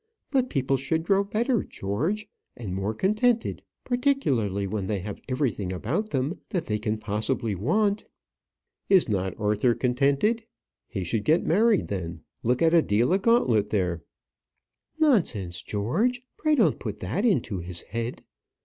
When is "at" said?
12.63-12.73